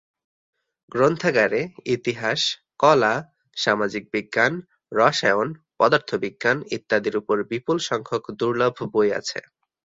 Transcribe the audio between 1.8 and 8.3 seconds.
ইতিহাস, কলা, সামাজিক বিজ্ঞান, রসায়ন, পদার্থবিজ্ঞান, ইত্যাদির উপর বিপুল সংখ্যক